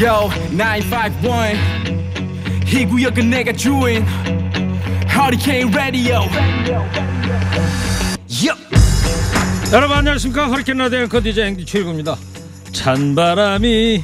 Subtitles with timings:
[0.00, 1.56] Yo 951
[2.66, 4.04] 이 구역은 내가 주인.
[5.16, 6.22] 허리케인 라디오
[9.72, 10.48] 여러분 안녕하십니까?
[10.48, 12.16] 허리케인 라디오 앵커 DJ 앵디 최일구입니다.
[12.72, 14.02] 찬바람이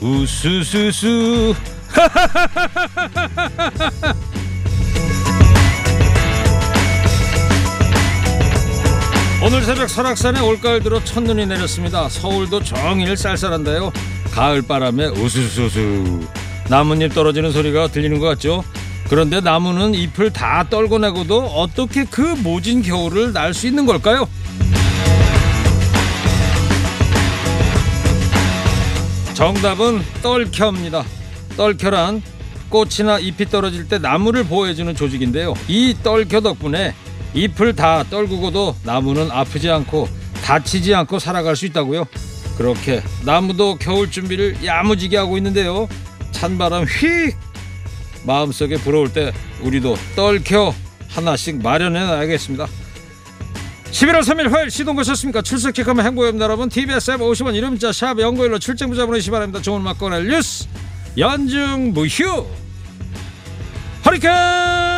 [0.00, 1.54] 우수수수.
[9.44, 12.08] 오늘 새벽 설악산에 올가을 들어 첫눈이 내렸습니다.
[12.08, 13.92] 서울도 종일 쌀쌀한데요
[14.34, 16.26] 가을 바람에 우수수수
[16.68, 18.64] 나뭇잎 떨어지는 소리가 들리는 것 같죠
[19.08, 24.26] 그런데 나무는 잎을 다 떨고 내고도 어떻게 그 모진 겨울을 날 수 있는 걸까요?
[29.34, 31.04] 정답은 떨켜입니다.
[31.56, 32.22] 떨켜란
[32.68, 35.54] 꽃이나 잎이 떨어질 때 나무를 보호해주는 조직인데요.
[35.68, 36.94] 이 떨켜 덕분에
[37.34, 40.08] 잎을 다 떨구고도 나무는 아프지 않고
[40.44, 42.06] 다치지 않고 살아갈 수 있다고요.
[42.56, 45.88] 그렇게 나무도 겨울 준비를 야무지게 하고 있는데요.
[46.32, 47.36] 찬바람 휙
[48.26, 50.74] 마음속에 불어올 때 우리도 떨켜
[51.08, 52.66] 하나씩 마련해 놔야겠습니다.
[53.94, 55.40] 11월 3일 화요일 시동 거셨습니까?
[55.42, 59.62] 출석 체크하면 행복입니다 여러분 TBS 앱 50원 이름 문자 샵 연구일로 출첵 문자 보내시기 바랍니다
[59.62, 60.66] 좋은 꺼낼 뉴스
[61.16, 62.44] 연중 무휴
[64.04, 64.93] 허리케인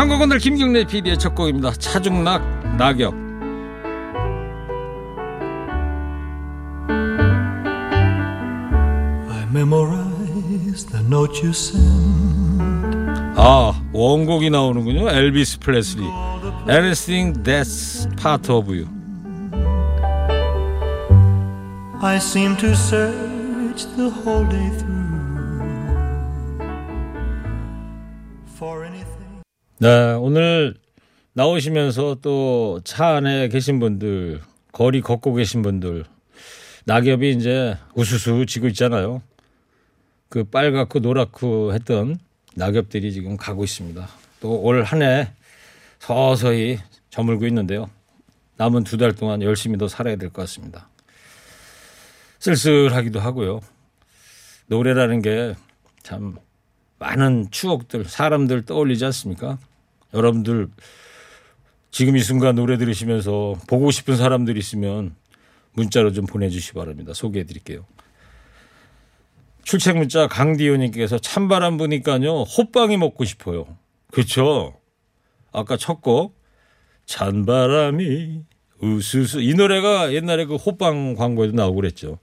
[0.00, 2.42] 선거건들 김경래 PD의 첫 곡입니다 차중락
[2.78, 3.12] 낙엽
[9.28, 11.84] I memorize the note you send.
[13.36, 16.04] 아 원곡이 나오는군요 엘비스 플레슬리
[16.66, 18.88] Anything That's Part of You
[22.00, 24.89] I seem to search the whole day through
[29.80, 30.74] 네, 오늘
[31.32, 34.40] 나오시면서 또 차 안에 계신 분들,
[34.72, 36.04] 거리 걷고 계신 분들,
[36.84, 39.22] 낙엽이 이제 우수수 지고 있잖아요.
[40.28, 42.18] 그 빨갛고 노랗고 했던
[42.56, 44.06] 낙엽들이 지금 가고 있습니다.
[44.40, 45.32] 또 올 한 해
[45.98, 46.78] 서서히
[47.10, 47.88] 저물고 있는데요.
[48.56, 50.88] 남은 두 달 동안 열심히 더 살아야 될 것 같습니다.
[52.38, 53.60] 쓸쓸하기도 하고요.
[54.66, 55.54] 노래라는 게
[56.02, 56.36] 참
[56.98, 59.58] 많은 추억들, 사람들 떠올리지 않습니까?
[60.14, 60.68] 여러분들
[61.90, 65.14] 지금 이 순간 노래 들으시면서 보고 싶은 사람들 있으면
[65.72, 67.12] 문자로 좀 보내주시기 바랍니다.
[67.14, 67.84] 소개해 드릴게요.
[69.62, 73.76] 출첵 문자 강디호님께서 찬바람 부니까요 호빵이 먹고 싶어요.
[74.10, 74.80] 그렇죠?
[75.52, 76.40] 아까 첫 곡
[77.06, 78.42] 찬바람이
[78.80, 82.18] 우수수 이 노래가 옛날에 그 호빵 광고에도 나오고 그랬죠.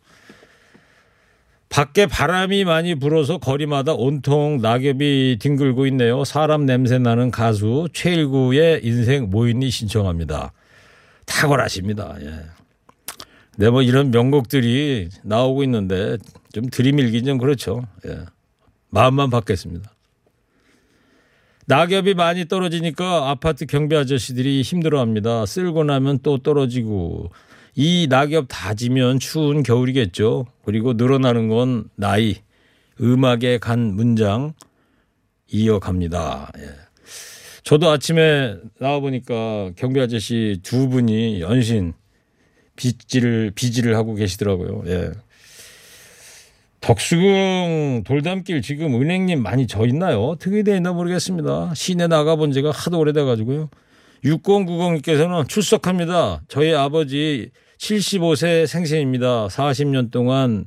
[1.69, 6.23] 밖에 바람이 많이 불어서 거리마다 온통 낙엽이 뒹굴고 있네요.
[6.23, 10.53] 사람 냄새 나는 가수 최일구의 인생 모인이 신청합니다.
[11.25, 12.15] 탁월하십니다.
[12.21, 12.45] 예.
[13.57, 16.17] 네, 뭐 이런 명곡들이 나오고 있는데
[16.53, 17.85] 좀 들이밀긴 좀 그렇죠.
[18.05, 18.19] 예.
[18.89, 19.91] 마음만 받겠습니다.
[21.67, 25.45] 낙엽이 많이 떨어지니까 아파트 경비 아저씨들이 힘들어합니다.
[25.45, 27.29] 쓸고 나면 또 떨어지고
[27.75, 30.45] 이 낙엽 다 지면 추운 겨울이겠죠.
[30.63, 32.37] 그리고 늘어나는 건 나이,
[33.01, 34.53] 음악에 간 문장
[35.51, 36.53] 이어갑니다.
[36.57, 36.69] 예.
[37.63, 41.93] 저도 아침에 나와 보니까 경비 아저씨 두 분이 연신
[42.77, 44.83] 빗질을 비질을 하고 계시더라고요.
[44.87, 45.11] 예.
[46.81, 50.23] 덕수궁 돌담길 지금 은행님 많이 져 있나요?
[50.23, 51.73] 어떻게 돼 있나 모르겠습니다.
[51.73, 53.69] 시내 나가본 지가 하도 오래돼 가지고요.
[54.23, 56.41] 6090님께서는 출석합니다.
[56.47, 59.47] 저희 아버지 75세 생신입니다.
[59.47, 60.65] 40년 동안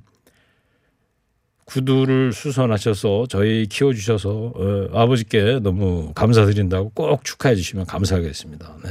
[1.65, 8.77] 구두를 수선하셔서 저희 키워주셔서 어, 아버지께 너무 감사드린다고 꼭 축하해 주시면 감사하겠습니다.
[8.85, 8.91] 네.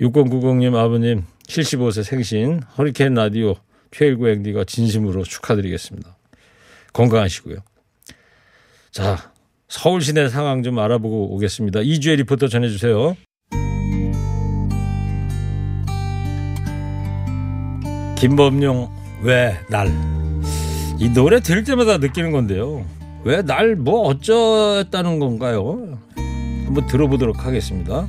[0.00, 3.54] 6090님 아버님 75세 생신 허리케인 라디오
[3.94, 6.16] 최일구 앵디가 진심으로 축하드리겠습니다.
[6.92, 7.58] 건강하시고요.
[8.90, 9.32] 자
[9.68, 11.80] 서울 시내 상황 좀 알아보고 오겠습니다.
[11.82, 13.16] 이주혜 리포터 전해주세요.
[18.16, 18.90] 김범용
[19.22, 19.88] 왜 날?
[20.98, 22.84] 이 노래 들을 때마다 느끼는 건데요.
[23.24, 25.98] 왜 날 뭐 어쩌다는 건가요?
[26.66, 28.06] 한번 들어보도록 하겠습니다.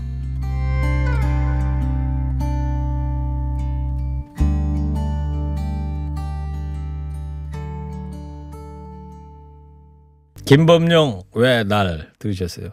[10.46, 12.70] 김범용 왜 날 들으셨어요?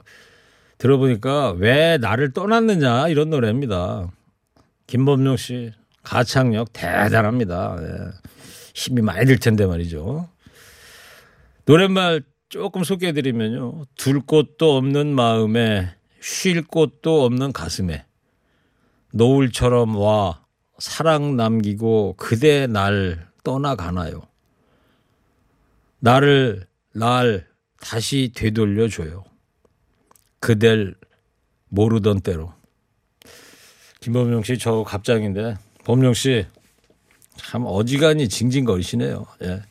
[0.79, 4.11] 들어보니까 왜 나를 떠났느냐 이런 노래입니다.
[4.87, 5.73] 김범용 씨
[6.03, 7.77] 가창력 대단합니다.
[7.81, 7.89] 예.
[8.75, 10.29] 힘이 많이 들 텐데 말이죠.
[11.67, 13.85] 노랫말 조금 소개해드리면요.
[13.97, 18.05] 둘 곳도 없는 마음에 쉴 곳도 없는 가슴에
[19.13, 20.41] 노을처럼 와
[20.79, 24.23] 사랑 남기고 그대 날 떠나가나요.
[26.01, 27.47] 나를 날
[27.83, 29.25] 다시 되돌려줘요.
[30.41, 30.95] 그댈
[31.69, 32.55] 모르던 때로.
[34.01, 36.47] 김범용 씨 저 갑장인데 범용 씨
[37.37, 39.27] 참 어지간히 징징거리시네요.
[39.43, 39.63] 예.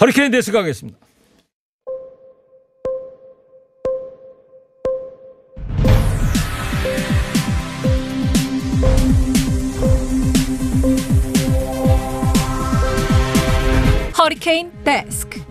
[0.00, 0.98] 허리케인 데스 가겠습니다.
[14.18, 15.49] 허리케인 데스크.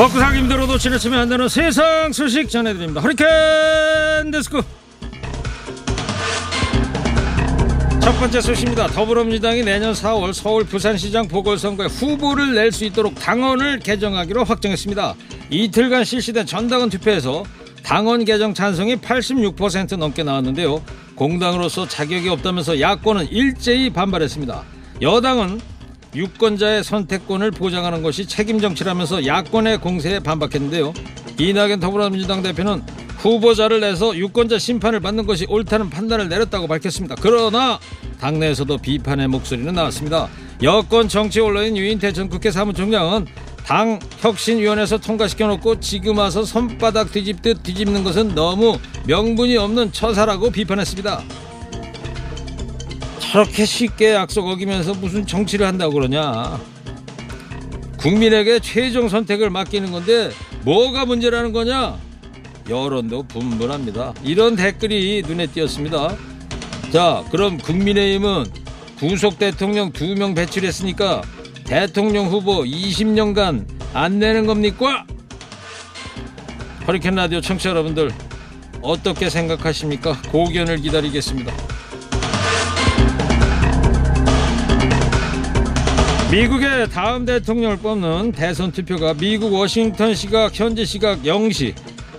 [0.00, 3.02] 먹고 살기 힘들어도 지나치면 안 되는 세상 소식 전해드립니다.
[3.02, 4.62] 허리케인 데스크.
[8.00, 8.86] 첫 번째 소식입니다.
[8.86, 15.16] 더불어민주당이 내년 4월 서울 부산시장 보궐선거에 후보를 낼 수 있도록 당원을 개정하기로 확정했습니다.
[15.50, 17.44] 이틀간 실시된 전당원 투표에서
[17.82, 20.82] 당원 개정 찬성이 86% 넘게 나왔는데요.
[21.14, 24.62] 공당으로서 자격이 없다면서 야권은 일제히 반발했습니다.
[25.02, 25.60] 여당은
[26.14, 30.92] 유권자의 선택권을 보장하는 것이 책임 정치라면서 야권의 공세에 반박했는데요.
[31.38, 32.82] 이낙연 더불어민주당 대표는
[33.18, 37.14] 후보자를 내서 유권자 심판을 받는 것이 옳다는 판단을 내렸다고 밝혔습니다.
[37.20, 37.78] 그러나
[38.18, 40.28] 당내에서도 비판의 목소리는 나왔습니다.
[40.62, 43.26] 여권 정치 언론인 유인태 전 국회 사무총장은
[43.64, 51.22] 당 혁신위원회에서 통과시켜놓고 지금 와서 손바닥 뒤집듯 뒤집는 것은 너무 명분이 없는 처사라고 비판했습니다.
[53.30, 56.60] 저렇게 쉽게 약속 어기면서 무슨 정치를 한다고 그러냐.
[57.98, 60.30] 국민에게 최종 선택을 맡기는 건데
[60.64, 61.96] 뭐가 문제라는 거냐?
[62.68, 64.14] 여론도 분분합니다.
[64.24, 66.16] 이런 댓글이 눈에 띄었습니다.
[66.92, 68.46] 자, 그럼 국민의힘은
[68.98, 71.22] 구속 대통령 두 명 배출했으니까
[71.64, 75.06] 대통령 후보 20년간 안 내는 겁니까?
[76.88, 78.10] 허리케인 라디오 청취자 여러분들
[78.82, 80.20] 어떻게 생각하십니까?
[80.32, 81.69] 고견을 기다리겠습니다.
[86.30, 91.74] 미국의 다음 대통령을 뽑는 대선 투표가 미국 워싱턴 시각 현재 시각 0시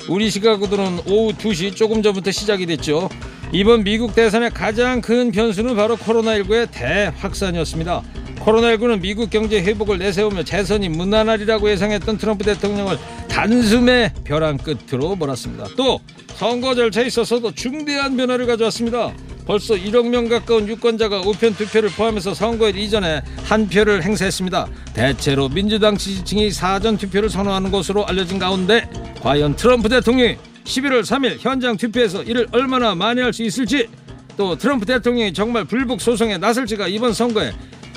[0.10, 3.08] 우리 시각으로는 오후 2시 조금 전부터 시작이 됐죠.
[3.54, 8.02] 이번 미국 대선의 가장 큰 변수는 바로 코로나19의 대확산이었습니다.
[8.40, 12.98] 코로나19는 미국 경제 회복을 내세우며 재선이 무난하리라고 예상했던 트럼프 대통령을
[13.30, 15.68] 단숨에 벼랑 끝으로 몰았습니다.
[15.78, 16.02] 또
[16.36, 19.14] 선거 절차에 있어서도 중대한 변화를 가져왔습니다.
[19.46, 24.68] 벌써 1억 명 가까운 유권자가 우편 투표를 포함해서 선거일 이전에 한 표를 행사했습니다.
[24.94, 28.90] 대체로 민주당 지지층이 사전 투표를 선호하는 것으로 알려진 가운데
[29.22, 33.90] 과연 트럼프 대통령이 11월 3일 현장 투표에서 이를 얼마나 많이 할수 있을지
[34.38, 37.52] 또 트럼프 대통령이 정말 불복 소송에 나설지가 이번 선거에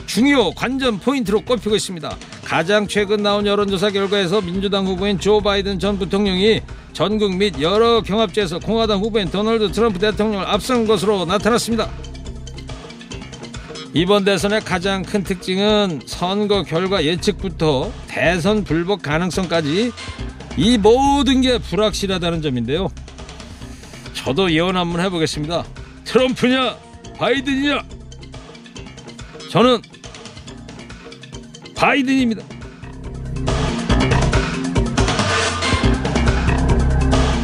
[0.07, 2.17] 중요 관전 포인트로 꼽히고 있습니다.
[2.45, 6.61] 가장 최근 나온 여론조사 결과에서 민주당 후보인 조 바이든 전 부통령이
[6.93, 11.91] 전국 및 여러 경합지에서 공화당 후보인 도널드 트럼프 대통령을 앞선 것으로 나타났습니다.
[13.95, 19.93] 이번 대선의 가장 큰 특징은 선거 결과 예측부터 대선 불복 가능성까지
[20.57, 22.89] 이 모든 게 불확실하다는 점인데요.
[24.13, 25.65] 저도 예언 한번 해보겠습니다.
[26.05, 26.77] 트럼프냐
[27.19, 27.83] 바이든이냐
[29.51, 29.81] 저는
[31.75, 32.43] 바이든입니다.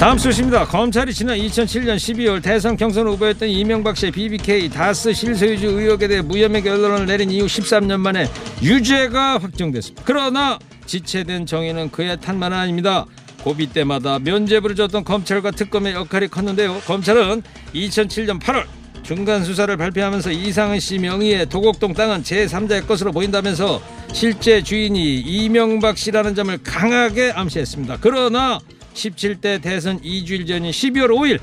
[0.00, 0.64] 다음 소식입니다.
[0.64, 6.62] 검찰이 지난 2007년 12월 대선 경선 후보였던 이명박 씨의 BBK 다스 실소유주 의혹에 대해 무혐의
[6.62, 8.26] 결론을 내린 이후 13년 만에
[8.62, 10.02] 유죄가 확정됐습니다.
[10.06, 13.04] 그러나 지체된 정의는 그의 탓만 아닙니다.
[13.42, 16.80] 고비 때마다 면죄부를 줬던 검찰과 특검의 역할이 컸는데요.
[16.86, 17.42] 검찰은
[17.74, 18.64] 2007년 8월
[19.02, 26.34] 중간 수사를 발표하면서 이상은 씨 명의의 도곡동 땅은 제3자의 것으로 보인다면서 실제 주인이 이명박 씨라는
[26.34, 27.98] 점을 강하게 암시했습니다.
[28.00, 28.58] 그러나
[28.94, 31.40] 17대 대선 2주일 전인 12월 5일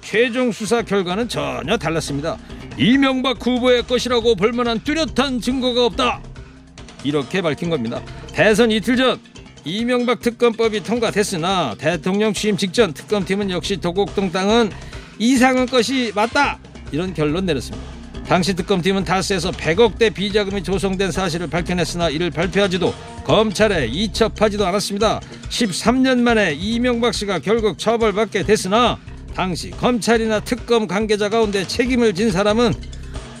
[0.00, 2.38] 최종 수사 결과는 전혀 달랐습니다.
[2.78, 6.22] 이명박 후보의 것이라고 볼만한 뚜렷한 증거가 없다.
[7.04, 8.02] 이렇게 밝힌 겁니다.
[8.32, 9.20] 대선 이틀 전
[9.64, 14.70] 이명박 특검법이 통과됐으나 대통령 취임 직전 특검팀은 역시 도곡동 땅은
[15.18, 16.58] 이상은 것이 맞다.
[16.92, 17.99] 이런 결론 내렸습니다.
[18.26, 25.20] 당시 특검팀은 다스에서 100억대 비자금이 조성된 사실을 밝혀냈으나 이를 발표하지도 검찰에 이첩하지도 않았습니다.
[25.48, 28.98] 13년 만에 이명박 씨가 결국 처벌받게 됐으나
[29.34, 32.72] 당시 검찰이나 특검 관계자 가운데 책임을 진 사람은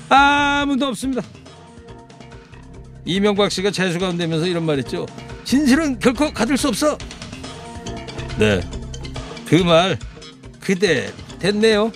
[0.08, 1.22] 아무도 없습니다.
[3.04, 5.06] 이명박 씨가 재수가 되면서 이런 말했죠.
[5.44, 6.98] 진실은 결코 가둘 수 없어.
[8.38, 8.60] 네,
[9.46, 9.98] 그 말
[10.60, 11.92] 그대 됐네요.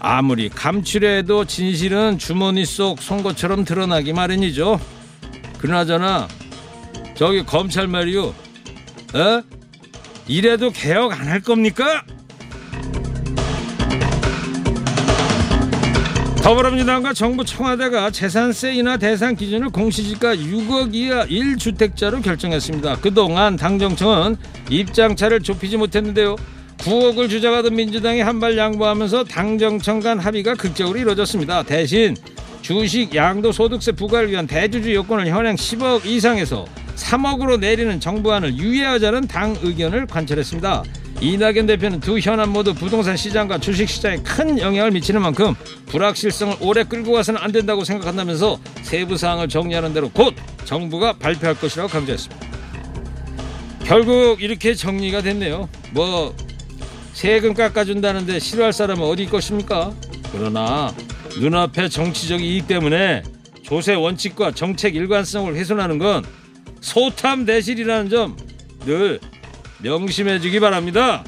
[0.00, 4.80] 아무리 감추려 도 진실은 주머니 속 송곳처럼 드러나기 마련이죠.
[5.58, 6.28] 그나저나
[7.14, 8.26] 저기 검찰 말이요.
[8.26, 9.42] 어?
[10.28, 12.02] 이래도 개혁 안 할 겁니까?
[16.42, 22.96] 더불어민주당과 정부 청와대가 재산세 인하 대상 기준을 공시지가 6억 이하 1주택자로 결정했습니다.
[23.00, 24.36] 그동안 당정청은
[24.70, 26.36] 입장차를 좁히지 못했는데요.
[26.78, 31.64] 9억을 주장하던 민주당이 한 발 양보하면서 당정청 간 합의가 극적으로 이루어졌습니다.
[31.64, 32.16] 대신
[32.62, 40.06] 주식 양도소득세 부과를 위한 대주주 요건을 현행 10억 이상에서 3억으로 내리는 정부안을 유예하자는 당 의견을
[40.06, 40.84] 관철했습니다.
[41.20, 45.54] 이낙연 대표는 두 현안 모두 부동산 시장과 주식 시장에 큰 영향을 미치는 만큼
[45.86, 51.88] 불확실성을 오래 끌고 가서는 안 된다고 생각한다면서 세부 사항을 정리하는 대로 곧 정부가 발표할 것이라고
[51.90, 52.46] 강조했습니다.
[53.84, 55.68] 결국 이렇게 정리가 됐네요.
[55.90, 56.34] 뭐
[57.18, 59.92] 세금 깎아준다는데 싫어할 사람은 어디 있겠습니까?
[60.30, 60.94] 그러나
[61.40, 63.24] 눈앞의 정치적 이익 때문에
[63.64, 66.24] 조세 원칙과 정책 일관성을 훼손하는 건
[66.80, 68.36] 소탐 대실이라는 점
[68.86, 69.18] 늘
[69.82, 71.24] 명심해 주기 바랍니다.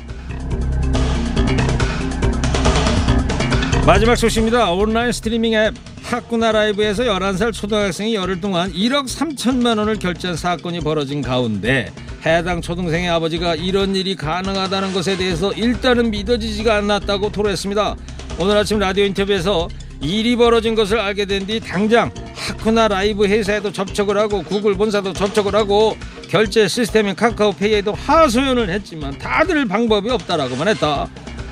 [3.85, 4.71] 마지막 소식입니다.
[4.71, 5.75] 온라인 스트리밍 앱
[6.11, 11.93] 학구나 라이브에서 11살 초등학생이 열흘 동안 1억 3천만 원을 결제한 사건이 벌어진 가운데
[12.27, 17.95] 해당 초등생의 아버지가 이런 일이 가능하다는 것에 대해서 일단은 믿어지지가 않았다고 토로했습니다.
[18.41, 19.69] 오늘 아침 라디오 인터뷰에서
[20.01, 25.55] 일이 벌어진 것을 알게 된 뒤 당장 하쿠나 라이브 회사에도 접촉을 하고 구글 본사도 접촉을
[25.55, 25.97] 하고
[26.29, 31.07] 결제 시스템인 카카오페이에도 하소연을 했지만 다들 방법이 없다라고만 했다.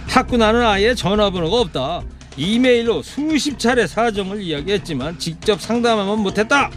[0.09, 2.03] 하쿠나는 아예 전화번호가 없다.
[2.39, 6.71] 이메일로 수십 차례 사정을 이야기했지만 직접 상담하면 못했다.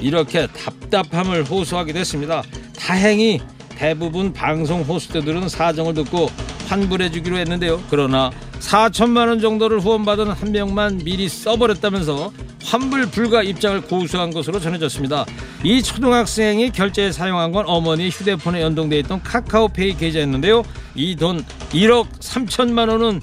[0.00, 2.42] 이렇게 답답함을 호소하게 됐습니다.
[2.76, 6.28] 다행히 대부분 방송 호스트들은 사정을 듣고
[6.66, 7.82] 환불해 주기로 했는데요.
[7.90, 12.32] 그러나 4천만 원 정도를 후원받은 한 명만 미리 써버렸다면서
[12.64, 15.26] 환불 불가 입장을 고수한 것으로 전해졌습니다.
[15.62, 20.62] 이 초등학생이 결제에 사용한 건 어머니 휴대폰에 연동되어 있던 카카오페이 계좌였는데요.
[20.96, 23.20] 이 돈 1억 3천만 원은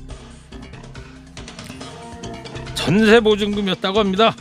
[2.92, 4.36] 전세 보증금이었다고 합니다.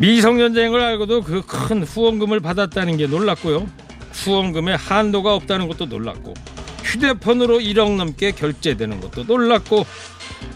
[0.00, 3.68] 미성년자인 걸 알고도 그 큰 후원금을 받았다는 게 놀랐고요.
[4.12, 6.34] 후원금에 한도가 없다는 것도 놀랐고
[6.82, 9.86] 휴대폰으로 1억 넘게 결제되는 것도 놀랐고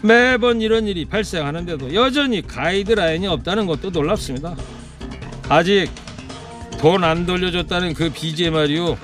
[0.01, 4.57] 매번 이런 일이 발생하는데도 여전히 가이드라인이 없다는 것도 놀랍습니다.
[5.47, 5.89] 아직
[6.79, 8.97] 돈 안 돌려줬다는 그 BJ 말이요.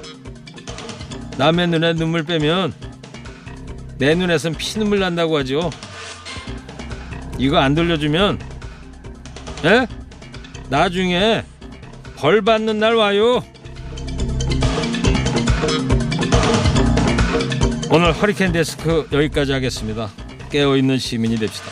[1.38, 2.74] 남의 눈에 눈물 빼면
[3.98, 5.70] 내 눈에선 피눈물 난다고 하죠.
[7.38, 8.40] 이거 안 돌려주면
[9.66, 9.88] 에?
[10.70, 11.44] 나중에
[12.16, 13.44] 벌 받는 날 와요.
[17.90, 20.10] 오늘 허리케인 데스크 여기까지 하겠습니다.
[20.52, 21.68] 깨어있는 시민이 됩시다.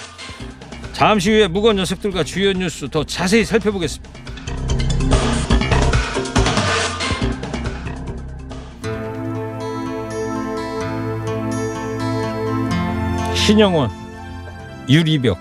[0.94, 4.15] 잠시 후에 무거운 녀석들과 주요 뉴스 더 자세히 살펴보겠습니다.
[13.46, 13.92] 신영원
[14.90, 15.38] 유리벽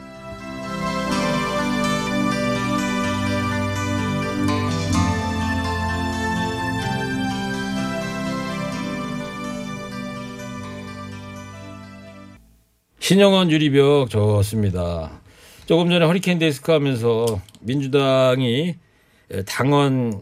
[12.98, 15.10] 신영원 유리벽 좋습니다.
[15.64, 18.74] 조금 전에 허리케인 데스크 하면서 민주당이
[19.46, 20.20] 당원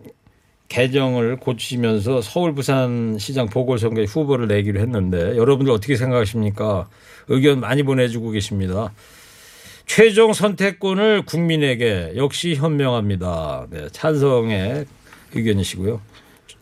[0.73, 6.89] 개정을 고치면서 서울 부산 시장 보궐선거에 후보를 내기로 했는데 여러분들 어떻게 생각하십니까?
[7.29, 8.91] 의견 많이 보내주고 계십니다.
[9.85, 13.67] 최종 선택권을 국민에게 역시 현명합니다.
[13.69, 14.87] 네, 찬성의
[15.35, 16.01] 의견이시고요.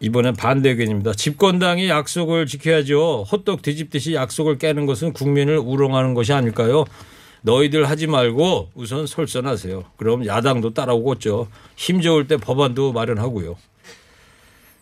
[0.00, 1.12] 이번엔 반대 의견입니다.
[1.12, 3.26] 집권당이 약속을 지켜야죠.
[3.30, 6.84] 호떡 뒤집듯이 약속을 깨는 것은 국민을 우롱하는 것이 아닐까요?
[7.42, 9.84] 너희들 하지 말고 우선 솔선하세요.
[9.96, 11.46] 그럼 야당도 따라오겠죠.
[11.76, 13.54] 힘 좋을 때 법안도 마련하고요.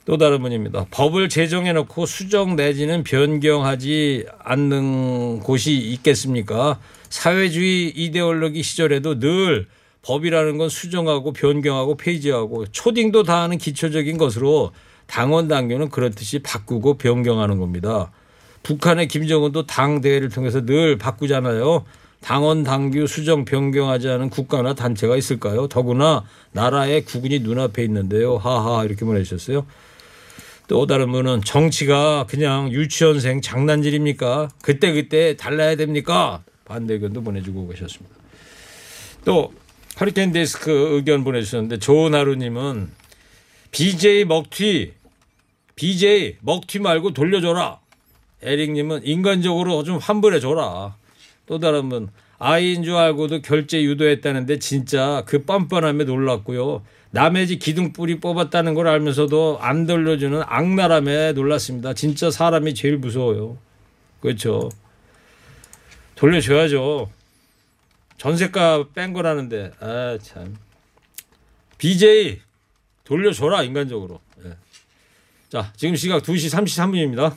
[0.09, 0.87] 또 다른 분입니다.
[0.91, 6.81] 법을 제정해 놓고 수정 내지는 변경하지 않는 곳이 있겠습니까?
[7.11, 9.67] 사회주의 이데올로기 시절에도 늘
[10.00, 14.71] 법이라는 건 수정하고 변경하고 폐지하고 초딩도 다 하는 기초적인 것으로
[15.07, 18.11] 당원 당규는 그렇듯이 바꾸고 변경하는 겁니다.
[18.62, 21.85] 북한의 김정은도 당 대회를 통해서 늘 바꾸잖아요.
[22.21, 25.69] 당원 당규 수정 변경하지 않은 국가나 단체가 있을까요?
[25.69, 28.38] 더구나 나라의 국군이 눈앞에 있는데요.
[28.38, 29.67] 하하 이렇게 보내주셨어요.
[30.68, 34.50] 또 다른 분은 정치가 그냥 유치원생 장난질입니까?
[34.62, 36.44] 그때 그때 달라야 됩니까?
[36.66, 38.14] 반대 의견도 보내주고 계셨습니다.
[39.25, 39.52] 또
[39.98, 42.90] 허리케인 데스크 의견 보내주셨는데 좋은 하루님은
[43.70, 44.92] BJ 먹튀
[45.75, 47.80] BJ 먹튀 말고 돌려줘라.
[48.42, 50.96] 에릭님은 인간적으로 좀 환불해줘라.
[51.46, 52.08] 또 다른 분
[52.38, 56.85] 아이인 줄 알고도 결제 유도했다는데 진짜 그 뻔뻔함에 놀랐고요.
[57.11, 61.95] 남의 집 기둥뿌리 뽑았다는 걸 알면서도 안 돌려주는 악랄함에 놀랐습니다.
[61.95, 63.59] 진짜 사람이 제일 무서워요.
[64.21, 64.68] 그렇죠.
[66.14, 67.11] 돌려줘야죠.
[68.18, 70.57] 전세가 뺀 거라는데 아 참.
[71.78, 72.40] BJ
[73.04, 74.21] 돌려줘라 인간적으로.
[74.45, 74.52] 예.
[75.49, 77.37] 자 지금 시각 2시 33분입니다.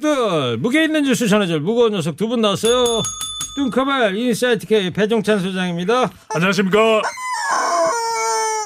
[0.00, 3.02] 녀석들 무게 있는 뉴스 전해줄 무거운 녀석 두 분 나왔어요.
[3.56, 6.10] 뚱커벨 인사이트 K 배종찬 소장입니다.
[6.34, 7.02] 안녕하십니까.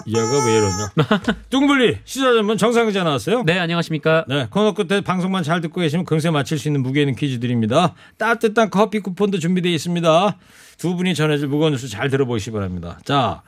[0.07, 0.91] 얘가 왜 이러냐?
[1.51, 3.43] 뚱블리 시사 전문 정상근 기자 나왔어요.
[3.45, 4.25] 네, 안녕하십니까.
[4.29, 7.95] 네, 코너 끝에 방송만 잘 듣고 계시면 금세 맞힐 수 있는 무게 있는 퀴즈 드립니다.
[8.17, 10.37] 따뜻한 커피 쿠폰도 준비되어 있습니다.
[10.79, 12.99] 두 분이 전해줄 무거운 뉴스 잘 들어보시기 바랍니다.
[13.05, 13.43] 자,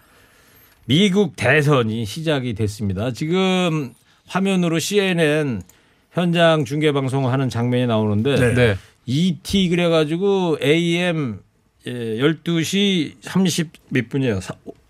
[0.85, 3.13] 미국 대선이 시작이 됐습니다.
[3.13, 3.95] 지금
[4.29, 5.63] 화면으로 CNN
[6.13, 8.55] 현장 중계 방송하는 장면이 나오는데 네.
[8.55, 8.77] 네.
[9.07, 11.41] ET 그래 가지고 AM
[11.87, 14.41] 예, 12시 30 몇 분이에요?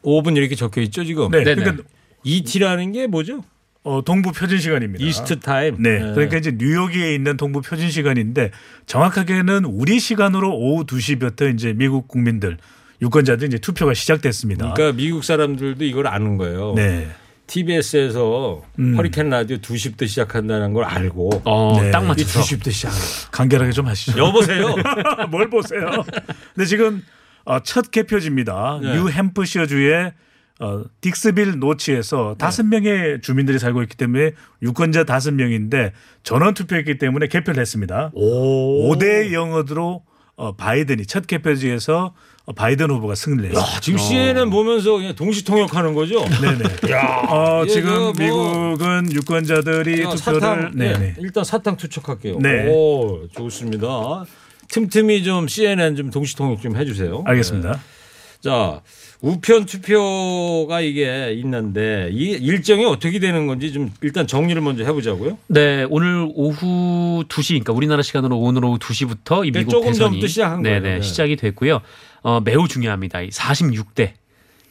[0.05, 1.31] 5분 이렇게 적혀 있죠 지금.
[1.31, 1.63] 네, 네네.
[1.63, 1.85] 그러니까
[2.25, 3.45] ET라는 게 뭐죠?
[3.85, 5.05] 어, 동부 표준 시간입니다.
[5.05, 5.83] 이스트 타임.
[5.83, 8.51] 네, 그러니까 이제 뉴욕에 있는 동부 표준 시간인데
[8.87, 12.59] 정확하게는 우리 시간으로 오후 2시부터 이제 미국 국민들
[13.01, 14.75] 유권자들 이제 투표가 시작됐습니다.
[14.75, 16.75] 그러니까 미국 사람들도 이걸 아는 거예요.
[16.77, 17.09] 네.
[17.47, 18.97] TBS에서 음.
[18.97, 21.91] 허리케인 라디오 2시부터 시작한다는 걸 알고 어, 네.
[21.91, 22.41] 딱이 맞춰서.
[22.41, 23.01] 2시부터 시작해요.
[23.31, 24.19] 간결하게 좀 하시죠.
[24.19, 24.75] 여보세요.
[25.31, 25.91] 뭘 보세요?
[26.55, 27.03] 근데 지금
[27.45, 28.81] 어, 첫 개표지입니다.
[28.83, 28.95] 네.
[28.95, 30.13] 뉴햄프셔주의
[30.61, 37.27] 어, 딕스빌 노치에서 다섯 명의 주민들이 살고 있기 때문에 유권자 다섯 명인데 전원 투표했기 때문에
[37.27, 38.11] 개표를 했습니다.
[38.15, 38.93] 오.
[38.95, 40.03] 5대 0으로
[40.37, 42.15] 어, 바이든이 첫 개표지에서
[42.45, 43.77] 어, 바이든 후보가 승리를 했습니다.
[43.77, 46.25] 아, 지금 CNN 보면서 그냥 동시 통역하는 거죠.
[46.41, 46.65] 네네.
[47.31, 51.15] 어, 이게 지금 뭐- 미국은 유권자들이 자, 투표를 사탕, 네.
[51.19, 52.39] 일단 사탕 투척할게요.
[52.41, 52.67] 네.
[52.69, 54.25] 오, 좋습니다.
[54.69, 57.23] 틈틈이 좀 CNN 좀 동시 통역 좀 해주세요.
[57.27, 57.73] 알겠습니다.
[57.73, 57.79] 네.
[58.41, 58.81] 자,
[59.23, 65.39] 우편 투표가 이게 있는데 이 일정이 어떻게 되는 건지 좀 일단 정리를 먼저 해보자고요.
[65.47, 69.99] 네, 오늘 오후 2시, 그러니까 우리나라 시간으로 오늘 오후 2시부터 이 그러니까 미국 조금 대선이
[70.11, 70.97] 전부터 시작한 네네, 거예요.
[70.97, 71.03] 네.
[71.03, 71.81] 시작이 됐고요.
[72.23, 73.23] 어, 매우 중요합니다.
[73.23, 74.11] 이 46대.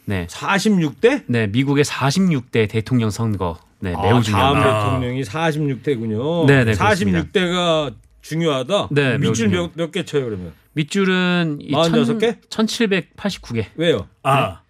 [0.04, 0.26] 네.
[0.26, 1.22] 46대?
[1.28, 3.58] 네, 미국의 46대 대통령 선거.
[3.80, 4.84] 네, 매우 아, 다음 중요합니다.
[4.84, 6.46] 대통령이 46대군요.
[6.46, 7.22] 네, 네, 그렇습니다.
[7.22, 8.88] 46대가 중요하다.
[8.90, 9.70] 네, 밑줄 중요해요.
[9.74, 10.52] 몇개 쳐요 그러면?
[10.74, 12.36] 밑줄은 이 46개?
[12.48, 13.66] 1789개.
[13.76, 14.06] 왜요?
[14.22, 14.60] 아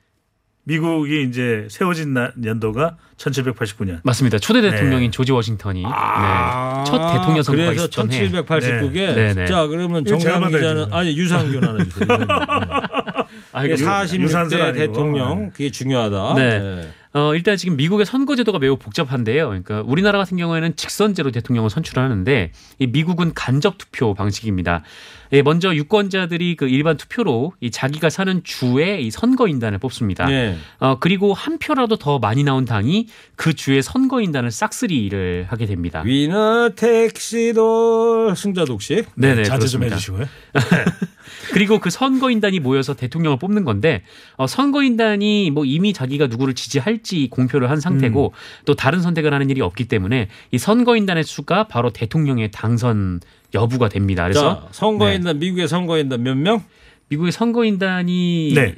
[0.65, 4.01] 미국이 이제 세워진 나- 연도가 1789년.
[4.05, 4.39] 맞습니다.
[4.39, 5.11] 초대 대통령인 네.
[5.11, 8.29] 조지 워싱턴이 아, 네, 첫 대통령 선거가 그래서 있었던 해.
[8.31, 8.93] 1789개.
[9.15, 9.47] 네, 네.
[9.47, 10.93] 자, 그러면 정상 기자는.
[10.93, 12.07] 아니 유상균 하나 주세요.
[13.53, 14.79] 아, 그게 이거 46대 유산슬 아니고.
[14.79, 16.35] 대통령 그게 중요하다.
[16.35, 16.89] 네.
[17.15, 19.49] 어, 일단 지금 미국의 선거제도가 매우 복잡한데요.
[19.49, 24.83] 그러니까 우리나라 같은 경우에는 직선제로 대통령을 선출하는데 이 미국은 간접 투표 방식입니다.
[25.33, 30.27] 예, 먼저 유권자들이 그 일반 투표로 이 자기가 사는 주에 이 선거인단을 뽑습니다.
[30.27, 30.57] 네.
[30.79, 36.03] 어, 그리고 한 표라도 더 많이 나온 당이 그 주의 선거인단을 싹쓸이를 하게 됩니다.
[36.05, 39.09] 위너 택시도 승자 독식.
[39.15, 39.97] 네네 자제 좀 그렇습니다.
[39.97, 40.27] 해주시고요.
[41.53, 44.03] 그리고 그 선거인단이 모여서 대통령을 뽑는 건데
[44.37, 48.33] 어, 선거인단이 뭐 이미 자기가 누구를 지지할지 공표를 한 상태고
[48.67, 53.21] 또 다른 선택을 하는 일이 없기 때문에 이 선거인단의 수가 바로 대통령의 당선
[53.55, 54.25] 여부가 됩니다.
[54.25, 56.63] 그래서 자, 선거인단 미국의 선거인단 몇 명?
[57.09, 58.75] 미국의 선거인단이 네,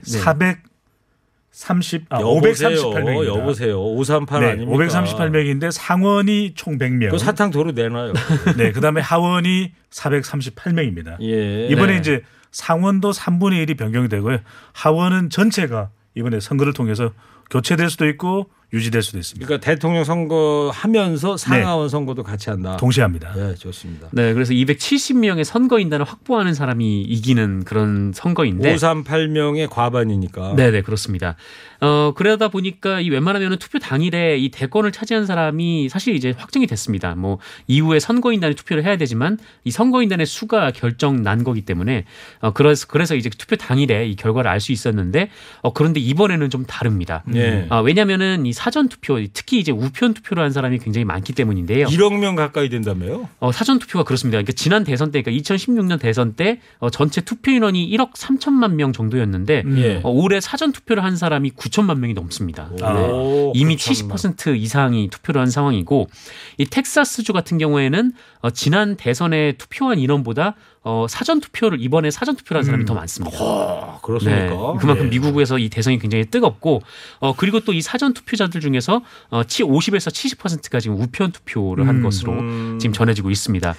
[1.53, 2.71] 430, 아, 여보세요.
[2.71, 3.27] 538명입니다.
[3.27, 3.81] 여보세요.
[3.81, 4.87] 538 네, 아닙니까?
[4.87, 7.11] 538명인데 상원이 총 100명.
[7.11, 8.13] 그 사탕 도로 내놔요.
[8.59, 11.21] 네, 그다음에 하원이 438명입니다.
[11.23, 11.69] 예.
[11.69, 11.99] 이번에 네.
[12.01, 14.39] 이제 상원도 3분의 1이 변경이 되고요.
[14.73, 17.13] 하원은 전체가 이번에 선거를 통해서
[17.51, 19.47] 교체될 수도 있고 유지될 수도 있습니다.
[19.47, 22.77] 그러니까 대통령 선거 하면서 상하원 선거도 같이 한다.
[22.77, 23.33] 동시에 합니다.
[23.35, 24.09] 네, 좋습니다.
[24.11, 30.55] 네, 그래서 270명의 선거인단을 확보하는 사람이 이기는 그런 선거인데 538명의 과반이니까.
[30.57, 31.37] 네 네 그렇습니다.
[31.81, 37.15] 어 그러다 보니까 이 웬만하면은 투표 당일에 이 대권을 차지한 사람이 사실 이제 확정이 됐습니다.
[37.15, 42.07] 뭐 이후에 선거인단에 투표를 해야 되지만 이 선거인단의 수가 결정 난 거기 때문에
[42.41, 45.29] 어 그래서 그래서 이제 투표 당일에 이 결과를 알 수 있었는데
[45.61, 47.23] 어 그런데 이번에는 좀 다릅니다.
[47.35, 47.67] 예.
[47.69, 51.87] 아, 왜냐면은 이 사전 투표, 특히 이제 우편 투표를 한 사람이 굉장히 많기 때문인데요.
[51.87, 53.29] 1억 명 가까이 된다며요?
[53.39, 54.37] 어, 사전 투표가 그렇습니다.
[54.37, 58.95] 그러니까 지난 대선 때, 그러니까 2016년 대선 때 어, 전체 투표 인원이 1억 3천만 명
[58.95, 60.01] 정도였는데 예.
[60.03, 62.71] 어, 올해 사전 투표를 한 사람이 9천만 명이 넘습니다.
[62.81, 62.93] 아.
[62.95, 63.01] 네.
[63.07, 64.15] 오, 이미 9천만.
[64.15, 66.09] 70% 이상이 투표를 한 상황이고
[66.57, 72.59] 이 텍사스주 같은 경우에는 어, 지난 대선에 투표한 인원보다 어, 사전 투표를 이번에 사전 투표를
[72.59, 73.37] 한 사람이 더 많습니다.
[73.41, 74.51] 아, 그렇습니까?
[74.51, 75.11] 네, 그만큼 네.
[75.11, 76.83] 미국에서 이 대선이 굉장히 뜨겁고
[77.21, 82.03] 어 그리고 또 이 사전 투표자들 중에서 어 50에서 70%가 지금 우편 투표를 한 음,
[82.03, 82.79] 것으로 음.
[82.81, 83.75] 지금 전해지고 있습니다.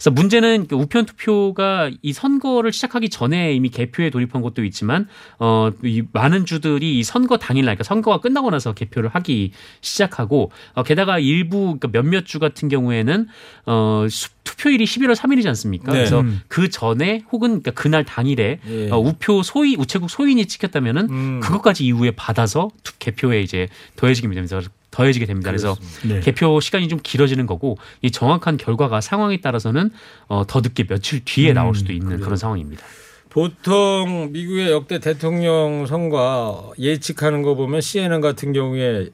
[0.00, 5.06] 그래서 문제는 그 우편 투표가 이 선거를 시작하기 전에 이미 개표에 돌입한 것도 있지만
[5.38, 10.82] 어 이 많은 주들이 이 선거 당일날 그러니까 선거가 끝나고 나서 개표를 하기 시작하고 어
[10.82, 13.26] 게다가 일부 그러니까 몇몇 주 같은 경우에는
[13.66, 15.92] 어 수- 투표일이 11월 3일이지 않습니까?
[15.92, 15.98] 네.
[15.98, 16.40] 그래서 음.
[16.48, 18.90] 그 전에 혹은 그러니까 그날 당일에 예.
[18.90, 21.40] 어, 우표 소위 우체국 소인이 찍혔다면은 음.
[21.40, 24.60] 그것까지 이후에 받아서 투- 개표에 이제 더해지게 됩니다.
[24.90, 25.50] 더해지게 됩니다.
[25.50, 25.76] 그래서
[26.06, 26.20] 네.
[26.20, 29.90] 개표 시간이 좀 길어지는 거고 이 정확한 결과가 상황에 따라서는
[30.28, 32.84] 어, 더 늦게 며칠 뒤에 나올 수도 있는 그런 상황입니다.
[33.28, 39.08] 보통 미국의 역대 대통령 선거 예측하는 거 보면 CNN 같은 경우에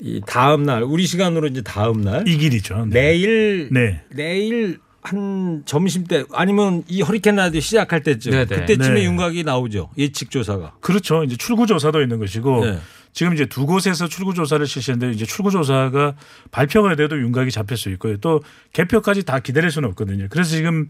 [0.00, 2.86] 이 다음 날 우리 시간으로 이제 다음 날 이 길이죠.
[2.86, 3.00] 네.
[3.00, 4.02] 내일 네.
[4.10, 8.44] 내일 한 점심 때 아니면 이 허리케인 라디오 시작할 때쯤 네네.
[8.46, 9.04] 그때쯤에 네.
[9.04, 10.74] 윤곽이 나오죠 예측 조사가.
[10.80, 11.22] 그렇죠.
[11.24, 12.78] 이제 출구 조사도 있는 것이고 네.
[13.16, 16.16] 지금 이제 두 곳에서 출구 조사를 실시했는데 이제 출구 조사가
[16.50, 18.18] 발표가 돼도 윤곽이 잡힐 수 있고요.
[18.18, 18.42] 또
[18.74, 20.26] 개표까지 다 기다릴 수는 없거든요.
[20.28, 20.86] 그래서 지금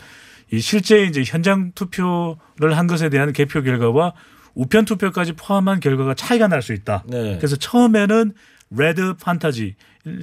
[0.50, 4.12] 이 실제 이제 현장 투표를 한 것에 대한 개표 결과와
[4.56, 7.04] 우편 투표까지 포함한 결과가 차이가 날 수 있다.
[7.06, 7.36] 네.
[7.36, 8.32] 그래서 처음에는
[8.70, 9.76] red 판타지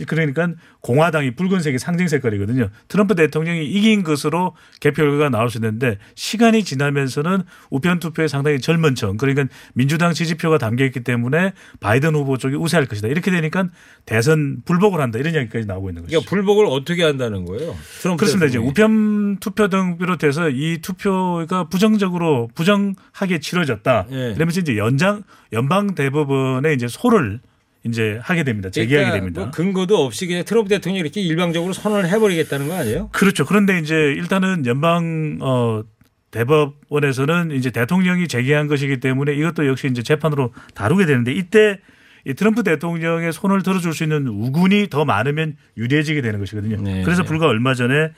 [0.08, 0.49] 그러니까
[0.82, 2.69] 공화당이 붉은색이 상징 색깔이거든요.
[2.88, 8.95] 트럼프 대통령이 이긴 것으로 개표 결과가 나올 수 있는데 시간이 지나면서는 우편 투표에 상당히 젊은
[8.95, 11.51] 층 그러니까 민주당 지지표가 담겨 있기 때문에
[11.82, 13.10] 바이든 후보 쪽이 우세할 것이다.
[13.10, 13.67] 이렇게 되니까
[14.06, 16.19] 대선 불복을 한다 이런 이야기까지 나오고 있는 것이죠.
[16.19, 17.75] 그러니까 불복을 어떻게 한다는 거예요?
[18.01, 18.45] 트럼프 그렇습니다.
[18.45, 18.69] 이제 대통령이.
[18.69, 24.08] 우편 투표 등 비롯해서 이 투표가 부정적으로 부정하게 치러졌다.
[24.12, 24.34] 예.
[24.34, 27.41] 그러면서 이제 연장 연방 대법원에 이제 소를
[27.86, 28.69] 이제 하게 됩니다.
[28.69, 29.41] 제기하게 그러니까 됩니다.
[29.41, 33.10] 뭐 근거도 없이 그냥 트럼프 대통령이 이렇게 일방적으로 선언을 해버리겠다는 거 아니에요?
[33.12, 33.46] 그렇죠.
[33.46, 35.84] 그런데 이제 일단은 연방 어
[36.32, 41.80] 대법원에서는 이제 대통령이 제기한 것이기 때문에 이것도 역시 이제 재판으로 다루게 되는데 이때
[42.26, 46.82] 이 트럼프 대통령의 손을 들어줄 수 있는 우군이 더 많으면 유리해지게 되는 것이거든요.
[46.82, 47.04] 네.
[47.04, 48.12] 그래서 불과 얼마 전에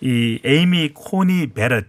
[0.00, 1.86] 이 에이미 코니 베렛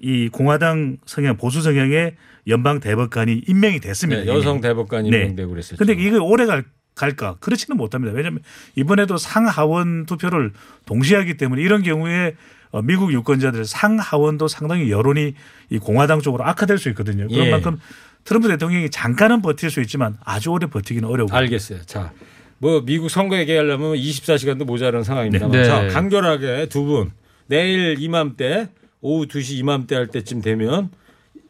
[0.00, 2.14] 이 공화당 성향 보수 성향의
[2.46, 4.22] 연방 대법관이 임명이 됐습니다.
[4.22, 5.18] 네, 여성 대법관이 네.
[5.22, 5.76] 임명되고 그랬었죠.
[5.76, 7.36] 근데 이게 오래 갈, 갈까?
[7.40, 8.14] 그렇지는 못합니다.
[8.14, 8.40] 왜냐하면
[8.76, 10.52] 이번에도 상하원 투표를
[10.86, 12.34] 동시에 하기 때문에 이런 경우에
[12.70, 15.34] 어, 미국 유권자들 상하원도 상당히 여론이
[15.70, 17.26] 이 공화당 쪽으로 악화될 수 있거든요.
[17.28, 17.50] 그런 예.
[17.50, 17.78] 만큼
[18.24, 21.28] 트럼프 대통령이 잠깐은 버틸 수 있지만 아주 오래 버티기는 어려워.
[21.32, 21.80] 알겠어요.
[21.86, 22.12] 자,
[22.58, 25.64] 뭐 미국 선거 얘기하려면 24시간도 모자란 상황입니다만 네.
[25.64, 25.88] 자 네.
[25.88, 27.10] 간결하게 두 분
[27.46, 28.68] 내일 이맘때
[29.00, 30.90] 오후 2시 이맘때 할 때쯤 되면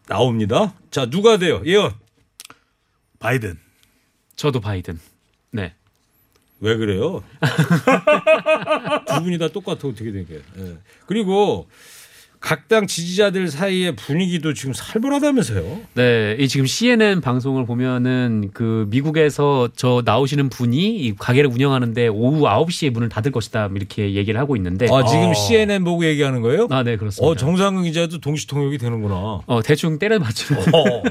[0.07, 0.75] 나옵니다.
[0.91, 1.63] 자 누가 돼요?
[1.65, 1.93] 예언.
[3.19, 3.59] 바이든.
[4.37, 4.99] 저도 바이든.
[5.53, 5.75] 네.
[6.61, 7.23] 왜 그래요?
[9.09, 10.41] 두 분이 다 똑같아 어떻게 된 게.
[10.59, 10.79] 예.
[11.07, 11.69] 그리고
[12.41, 15.81] 각 당 지지자들 사이의 분위기도 지금 살벌하다면서요?
[15.95, 22.43] 네, 이 지금 CNN 방송을 보면은 그 미국에서 저 나오시는 분이 이 가게를 운영하는데 오후
[22.43, 25.35] 9시에 문을 닫을 것이다 이렇게 얘기를 하고 있는데 아 지금 어.
[25.35, 26.69] CNN 보고 얘기하는 거예요?
[26.71, 27.27] 아, 네, 그렇습니다.
[27.27, 29.41] 어 정상근 기자도 동시 통역이 되는구나.
[29.47, 30.63] 어, 대충 때려 맞추는.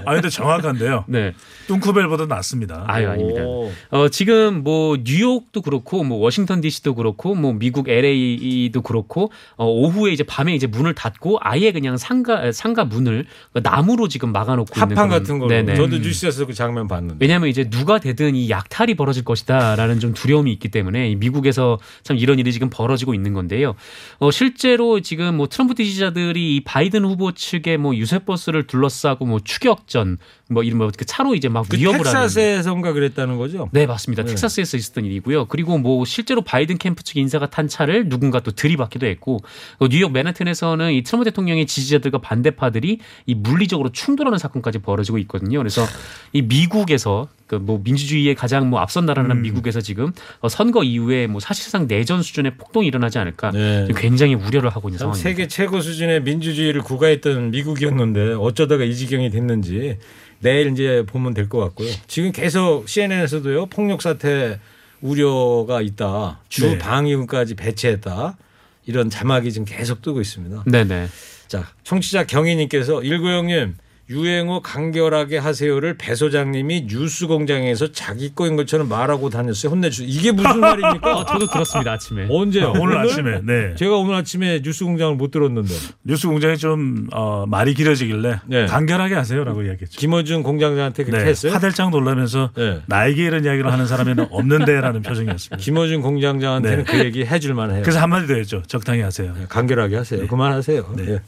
[0.05, 1.05] 아 근데 정확한데요.
[1.07, 1.33] 네.
[1.67, 2.83] 뚱쿠벨보다 낫습니다.
[2.87, 3.41] 아유, 아닙니다.
[3.43, 3.71] 오.
[3.89, 10.11] 어, 지금 뭐 뉴욕도 그렇고 뭐 워싱턴 DC도 그렇고 뭐 미국 LA도 그렇고 어, 오후에
[10.11, 15.09] 이제 밤에 이제 문을 닫고 아예 그냥 상가 상가 문을 나무로 지금 막아놓고 있는 합판
[15.09, 15.49] 같은 걸로.
[15.49, 15.75] 네네.
[15.75, 17.17] 저도 뉴스에서 그 장면 봤는데.
[17.19, 22.17] 왜냐하면 이제 누가 되든 이 약탈이 벌어질 것이다라는 좀 두려움이 있기 때문에 이 미국에서 참
[22.17, 23.75] 이런 일이 지금 벌어지고 있는 건데요.
[24.19, 29.39] 어, 실제로 지금 뭐 트럼프 지지자들이 이 바이든 후보 측의 뭐 유세 버스를 둘러싸고 뭐
[29.43, 30.17] 추격전
[30.49, 33.69] 뭐 이런 뭐그 차로 이제 막 그 위협을 하는 텍사스에선가 그랬다는 거죠?
[33.71, 34.23] 네, 맞습니다.
[34.23, 34.29] 네.
[34.29, 35.45] 텍사스에서 있었던 일이고요.
[35.45, 39.39] 그리고 뭐 실제로 바이든 캠프 측 인사가 탄 차를 누군가 또 들이받기도 했고
[39.79, 45.57] 그 뉴욕 맨하튼에서는 이 트럼프 대통령의 지지자들과 반대파들이 이 물리적으로 충돌하는 사건까지 벌어지고 있거든요.
[45.59, 45.85] 그래서
[46.33, 51.87] 이 미국에서 그뭐 민주주의의 가장 뭐 앞선 나라는 미국에서 지금 어, 선거 이후에 뭐 사실상
[51.87, 53.87] 내전 수준의 폭동이 일어나지 않을까 네.
[53.95, 55.29] 굉장히 우려를 하고 있는 참 상황입니다.
[55.29, 59.97] 세계 최고 수준의 민주주의를 구가했던 미국이었는데 어쩌다가 이 지경이 됐는지
[60.39, 61.89] 내일 이제 보면 될 것 같고요.
[62.07, 64.59] 지금 계속 CNN에서도요 폭력 사태
[65.01, 66.41] 우려가 있다.
[66.49, 66.77] 주 네.
[66.77, 68.37] 방위군까지 배치했다.
[68.85, 70.63] 이런 자막이 지금 계속 뜨고 있습니다.
[70.65, 71.07] 네네.
[71.47, 73.75] 자, 청취자 경희님께서 일구 형님
[74.09, 79.71] 유행어 간결하게 하세요를 배 소장님이 뉴스 공장에서 자기 거인 것처럼 말하고 다녔어요.
[79.71, 80.03] 혼내주.
[80.05, 81.17] 이게 무슨 말입니까?
[81.17, 82.27] 어, 저도 들었습니다 아침에.
[82.29, 82.73] 언제요?
[82.79, 83.75] 오늘 아침에 네.
[83.75, 88.65] 제가 오늘 아침에 뉴스 공장을 못 들었는데 뉴스 공장이 좀 어, 말이 길어지길래 네.
[88.65, 89.99] 간결하게 하세요라고 이야기했죠.
[89.99, 91.29] 김어준 공장장한테 그렇게 네.
[91.29, 91.51] 했어요.
[91.51, 92.81] 화들짝 놀라면서 네.
[92.85, 95.57] 나에게 이런 이야기를 하는 사람에는 없는데라는 표정이었습니다.
[95.57, 96.91] 김어준 공장장한테는 네.
[96.91, 97.81] 그 얘기 해줄 만해요.
[97.81, 98.63] 그래서 한마디 더 했죠.
[98.67, 99.33] 적당히 하세요.
[99.49, 100.27] 간결하게 하세요.
[100.27, 100.93] 그만하세요.
[100.95, 101.19] 네.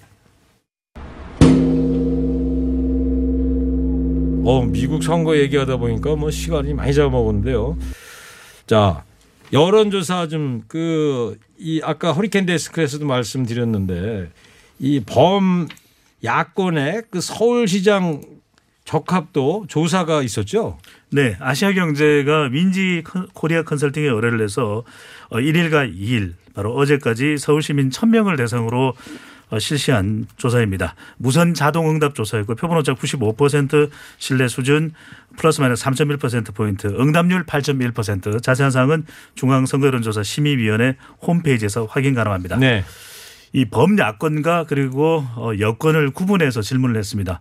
[4.49, 7.77] 어, 미국 선거 얘기하다 보니까 뭐 시간이 많이 잡아먹었는데요.
[8.65, 9.03] 자,
[9.53, 14.29] 여론조사 좀 그 이 아까 허리케인 데스크에서도 말씀드렸는데
[14.79, 15.67] 이 범
[16.23, 18.21] 야권의 그 서울시장
[18.85, 20.77] 적합도 조사가 있었죠.
[21.11, 24.83] 네, 아시아 경제가 윈지 컨- 코리아 컨설팅에 의뢰를 해서
[25.29, 28.93] 어, 1일과 2일 바로 어제까지 서울시민 1000명을 대상으로 어,
[29.57, 30.95] 실시한 조사입니다.
[31.17, 34.93] 무선 자동 응답 조사였고 표본 오차 95% 신뢰 수준
[35.37, 38.43] 플러스 마이너스 3.1% 포인트, 응답률 8.1%.
[38.43, 42.57] 자세한 사항은 중앙 선거여론조사 심의위원회 홈페이지에서 확인 가능합니다.
[42.57, 42.83] 네.
[43.53, 47.39] 이 범야권과 그리고 어, 여권을 구분해서 질문을 했습니다.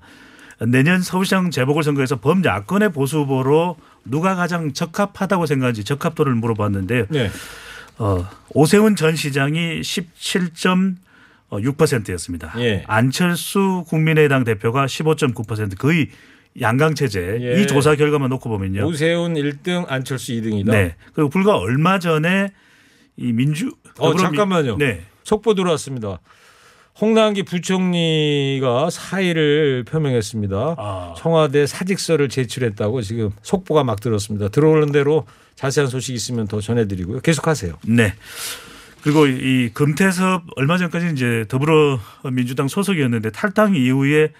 [0.66, 7.06] 내년 서울시장 재보궐선거에서 범야권의 보수 후보로 누가 가장 적합하다고 생각하는지 적합도를 물어봤는데요.
[7.10, 7.30] 네.
[7.98, 9.82] 어, 오세훈 전 시장이
[11.50, 12.52] 17.6%였습니다.
[12.58, 12.84] 예.
[12.86, 16.08] 안철수 국민의당 대표가 15.9% 거의
[16.60, 17.38] 양강 체제.
[17.40, 17.62] 예.
[17.62, 18.86] 이 조사 결과만 놓고 보면요.
[18.86, 20.70] 오세훈 1등, 안철수 2등이다.
[20.70, 20.96] 네.
[21.12, 22.50] 그리고 불과 얼마 전에
[23.16, 24.76] 이 민주 어, 잠깐만요.
[24.76, 25.02] 네.
[25.24, 26.20] 속보 들어왔습니다.
[27.00, 30.74] 홍남기 부총리가 사의를 표명했습니다.
[30.78, 31.14] 아.
[31.16, 34.48] 청와대 사직서를 제출했다고 지금 속보가 막 들었습니다.
[34.48, 37.20] 들어오는 대로 자세한 소식 있으면 더 전해드리고요.
[37.20, 37.74] 계속하세요.
[37.86, 38.14] 네.
[39.02, 44.32] 그리고 이 금태섭 얼마 전까지 이제 더불어민주당 소속이었는데 탈당 이후에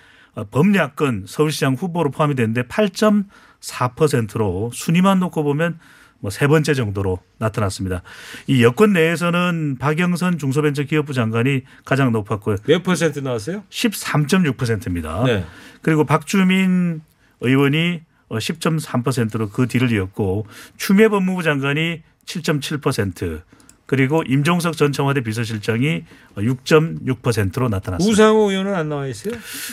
[0.50, 5.78] 범야권 서울시장 후보로 포함이 됐는데 8.4%로 순위만 놓고 보면
[6.20, 8.02] 뭐 세 번째 정도로 나타났습니다.
[8.46, 12.56] 이 여권 내에서는 박영선 중소벤처기업부 장관이 가장 높았고요.
[12.66, 13.64] 몇 퍼센트 나왔어요?
[13.70, 15.24] 13.6%입니다.
[15.24, 15.44] 네.
[15.82, 17.02] 그리고 박주민
[17.40, 23.42] 의원이 10.3%로 그 뒤를 이었고 추미애 법무부 장관이 7.7%
[23.88, 26.03] 그리고 임종석 전 청와대 비서실장이
[26.37, 28.12] 6.6%로 나타났습니다.
[28.12, 29.33] 우상호 의원은 안 나와 있어요?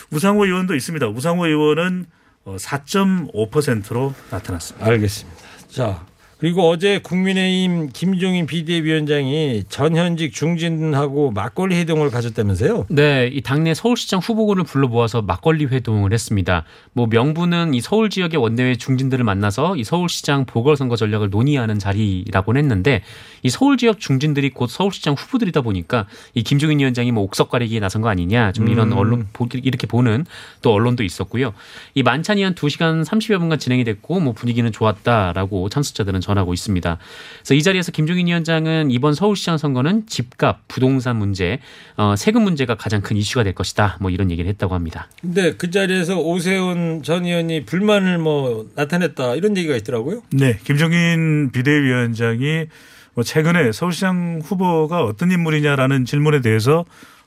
[0.09, 1.09] 우상호 의원도 있습니다.
[1.09, 2.05] 우상호 의원은
[2.45, 4.87] 4.5%로 나타났습니다.
[4.87, 5.41] 알겠습니다.
[5.67, 6.05] 자.
[6.37, 12.87] 그리고 어제 국민의힘 김종인 비대위원장이 전현직 중진하고 막걸리 회동을 가졌다면서요?
[12.89, 16.63] 네, 이 당내 서울시장 후보군을 불러 모아서 막걸리 회동을 했습니다.
[16.97, 23.01] 뭐 명분은 이 서울 지역의 원내외 중진들을 만나서 이 서울시장 보궐선거 전략을 논의하는 자리라고는 했는데
[23.43, 28.01] 이 서울 지역 중진들이 곧 서울시장 후보들이다 보니까 이 김종인 위원장이 뭐 옥석 가리기에 나선
[28.01, 30.25] 거 아니냐 좀 이런 언론 보- 이렇게 보는
[30.61, 31.53] 또 언론도 있었고요.
[31.95, 36.97] 이 만찬이 한 2시간 30여 분간 진행이 됐고 뭐 분위기는 좋았다라고 참석자들은 전하고 있습니다.
[37.39, 41.59] 그래서 이 자리에서 김종인 위원장은 이번 서울시장 선거는 집값, 부동산 문제,
[41.97, 43.97] 어, 세금 문제가 가장 큰 이슈가 될 것이다.
[43.99, 45.09] 뭐 이런 얘기를 했다고 합니다.
[45.21, 50.21] 근데 그 자리에서 오세훈 전 의원이 불만을 뭐 나타냈다 이런 얘기가 있더라고요.
[50.31, 52.67] 네, 김종인 비대위원장이
[53.13, 56.85] 뭐 최근에 서울시장 후보가 어떤 인물이냐라는 질문에 대해서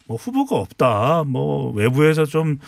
[0.09, 1.25] 뭐 후보가 없다.
[1.27, 2.59] 뭐 외부에서 좀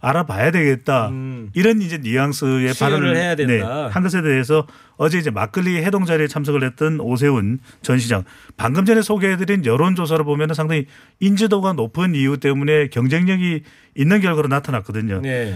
[0.00, 1.08] 알아봐야 되겠다.
[1.08, 1.50] 음.
[1.54, 3.52] 이런 이제 뉘앙스의 발언을 해야 된다.
[3.52, 8.24] 네, 한 것에 대해서 어제 이제 막걸리 해동 자리에 참석을 했던 오세훈 전 시장
[8.56, 10.86] 방금 전에 소개해드린 여론조사를 보면 상당히
[11.20, 13.62] 인지도가 높은 이유 때문에 경쟁력이
[13.94, 15.20] 있는 결과로 나타났거든요.
[15.20, 15.54] 네.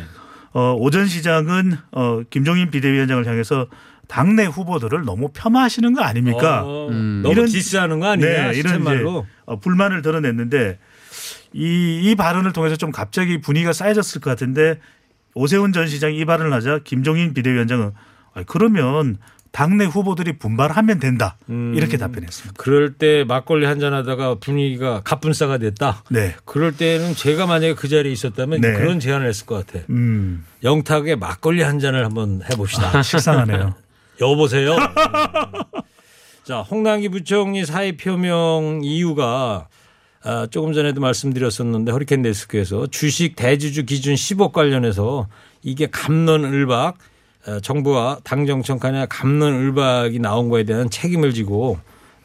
[0.53, 3.67] 어, 오전 시장은 어, 김종인 비대위원장을 향해서
[4.09, 6.63] 당내 후보들을 너무 폄하하시는 거 아닙니까?
[6.65, 7.21] 어, 음.
[7.23, 8.51] 너무 이런- 디스하는 거 아니냐?
[8.51, 9.27] 네, 이런 이제 말로.
[9.45, 10.79] 어, 불만을 드러냈는데
[11.53, 14.81] 이, 이 발언을 통해서 좀 갑자기 분위기가 쌓여졌을 것 같은데
[15.35, 17.93] 오세훈 전 시장이 이 발언을 하자 김종인 비대위원장은
[18.35, 19.19] 아, 그러면
[19.53, 21.75] 당내 후보들이 분발하면 된다 음.
[21.77, 22.55] 이렇게 답변했습니다.
[22.63, 26.05] 그럴 때 막걸리 한잔 하다가 분위기가 갑분싸가 됐다.
[26.11, 28.73] 네, 그럴 때는 제가 만약에 그 자리에 있었다면 네.
[28.75, 29.85] 그런 제안을 했을 것 같아.
[29.91, 33.03] 음, 영탁의 막걸리 한 잔을 한번 해봅시다.
[33.03, 33.75] 식상하네요.
[34.21, 34.77] 여보세요.
[36.45, 39.69] 자, 홍남기 부총리 사의 표명 이유가
[40.23, 45.29] 아, 조금 전에도 말씀드렸었는데 허리케인 데스크에서 주식 대주주 기준 10억 관련해서
[45.63, 47.10] 이게 감론을박 어,
[47.62, 51.79] 정부와 당 정청 간의 감론을박이 나온 거에 대한 책임을 지고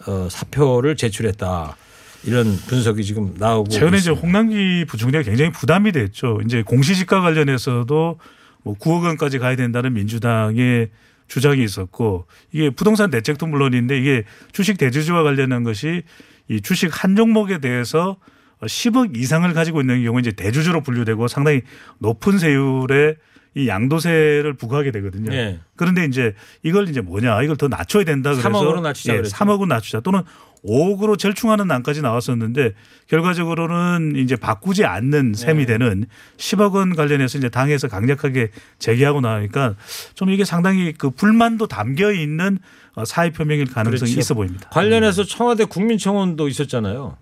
[0.08, 1.78] 어, 사표를 제출했다.
[2.25, 4.21] 이런 분석이 지금 나오고 최근에 이제 있습니다.
[4.21, 6.39] 홍남기 부총리가 굉장히 부담이 됐죠.
[6.43, 8.19] 이제 공시지가 관련해서도
[8.63, 10.89] 뭐 9억 원까지 가야 된다는 민주당의
[11.28, 16.04] 주장이 있었고 이게 부동산 대책도 물론인데 이게 주식 대주주와 관련한 것이
[16.49, 18.17] 이 주식 한 종목에 대해서
[18.62, 21.62] 10억 이상을 가지고 있는 경우에 이제 대주주로 분류되고 상당히
[21.99, 23.17] 높은 세율의
[23.56, 25.34] 이 양도세를 부과하게 되거든요.
[25.34, 25.60] 예.
[25.78, 29.36] 그런데 이제 이걸 이제 뭐냐 이걸 더 낮춰야 된다 그래서 3억으로 낮추자 예, 그랬죠.
[29.36, 30.24] 3억으로 낮추자 또는
[30.65, 32.74] 5억으로 절충하는 안까지 나왔었는데
[33.08, 35.38] 결과적으로는 이제 바꾸지 않는 네.
[35.38, 36.06] 셈이 되는
[36.38, 39.76] 10억 원 관련해서 이제 당에서 강력하게 제기하고 나니까
[40.15, 42.60] 좀 이게 상당히 그 불만도 담겨 있는
[42.96, 44.20] 어, 사의 표명일 가능성이 그렇죠.
[44.20, 44.70] 있어 보입니다.
[44.70, 47.18] 관련해서 청와대 국민청원도 있었잖아요.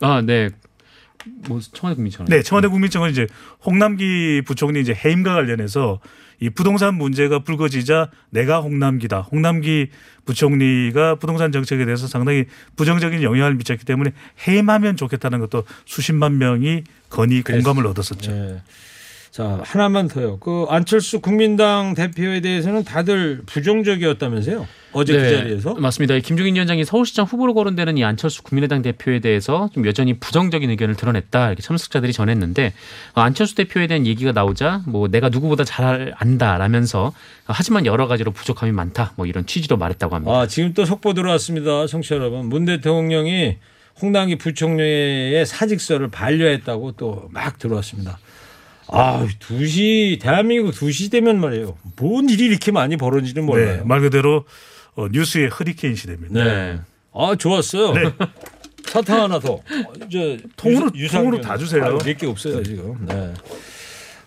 [0.00, 0.50] 아, 네.
[1.48, 2.28] 뭐 청와대 국민청원.
[2.28, 3.26] 네, 청와대 국민청원 이제
[3.64, 6.00] 홍남기 부총리 이제 해임과 관련해서
[6.40, 9.20] 이 부동산 문제가 불거지자 내가 홍남기다.
[9.20, 9.88] 홍남기
[10.26, 12.44] 부총리가 부동산 정책에 대해서 상당히
[12.76, 14.12] 부정적인 영향을 미쳤기 때문에
[14.46, 18.32] 해임하면 좋겠다는 것도 수십만 명이 건의 공감을 얻었었죠.
[18.32, 18.62] 예.
[19.36, 20.38] 자 하나만 더요.
[20.38, 24.66] 그 안철수 국민당 대표에 대해서는 다들 부정적이었다면서요?
[24.94, 25.74] 어제 그 자리에서?
[25.74, 26.18] 네, 맞습니다.
[26.20, 31.48] 김종인 위원장이 서울시장 후보로 거론되는 이 안철수 국민의당 대표에 대해서 좀 여전히 부정적인 의견을 드러냈다
[31.48, 32.72] 이렇게 참석자들이 전했는데
[33.14, 37.12] 어, 안철수 대표에 대한 얘기가 나오자 뭐 내가 누구보다 잘 안다라면서 어,
[37.48, 40.34] 하지만 여러 가지로 부족함이 많다 뭐 이런 취지로 말했다고 합니다.
[40.34, 42.46] 아 지금 또 속보 들어왔습니다, 청취자 여러분.
[42.48, 43.58] 문 대통령이
[44.00, 48.18] 홍남기 부총리의 사직서를 반려했다고 또 막 들어왔습니다.
[48.88, 51.76] 아, 2시 대한민국 2시 되면 말이에요.
[51.96, 53.84] 뭔 일이 이렇게 많이 벌어지는 네, 몰라요.
[53.84, 54.44] 말 그대로
[54.94, 56.44] 어, 뉴스의 허리케인 시대입니다.
[56.44, 56.78] 네.
[57.12, 57.92] 아, 좋았어요.
[57.94, 58.02] 네.
[58.86, 59.54] 사탕 하나 더.
[59.54, 59.62] 어,
[60.06, 61.98] 이제 통으로- 유산- 통으로 다 주세요.
[62.04, 63.04] 몇개 없어요, 지금.
[63.06, 63.34] 네.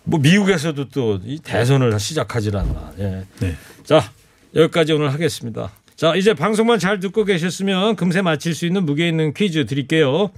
[0.04, 2.94] 뭐 미국에서도 또 이 대선을 시작하질 않나.
[3.00, 3.24] 예.
[3.40, 3.56] 네.
[3.84, 4.12] 자,
[4.56, 5.72] 여기까지 오늘 하겠습니다.
[5.96, 10.32] 자, 이제 방송만 잘 듣고 계셨으면 금세 맞힐 수 있는 무게 있는 퀴즈 드릴게요.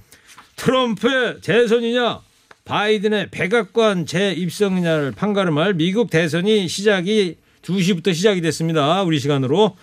[0.56, 2.20] 트럼프의 재선이냐,
[2.64, 9.02] 바이든의 백악관 재입성이냐를 판가름할 미국 대선이 시작이 2시부터 시작이 됐습니다.
[9.02, 9.76] 우리 시간으로.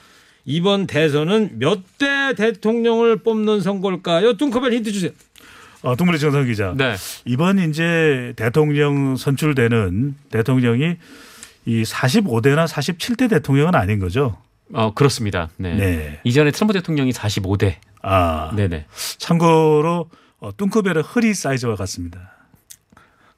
[0.45, 4.37] 이번 대선은 몇 대 대통령을 뽑는 선거일까요?
[4.37, 5.11] 뚱커벨 힌트 주세요.
[5.81, 6.73] 어, 동물의 정상 기자.
[6.75, 6.95] 네.
[7.25, 10.95] 이번 이제 대통령 선출되는 대통령이
[11.65, 14.37] 이 45대나 47대 대통령은 아닌 거죠.
[14.73, 15.49] 어 그렇습니다.
[15.57, 15.73] 네.
[15.75, 16.19] 네.
[16.23, 17.75] 이전에 트럼프 대통령이 45대.
[18.01, 18.85] 아, 네네.
[19.17, 22.31] 참고로 어, 뚱크벨의 허리 사이즈와 같습니다.